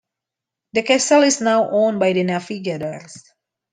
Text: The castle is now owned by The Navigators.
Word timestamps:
The 0.73 0.81
castle 0.81 1.21
is 1.21 1.41
now 1.41 1.69
owned 1.69 1.99
by 1.99 2.13
The 2.13 2.23
Navigators. 2.23 3.23